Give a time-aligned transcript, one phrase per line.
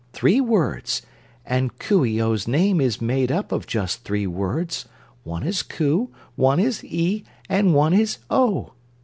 [0.13, 1.03] Three words.
[1.45, 4.87] And Coo ee oh's name is made up of just three words.
[5.23, 8.71] One is 'Coo,' and one is 'ee,' and one is 'oh.'"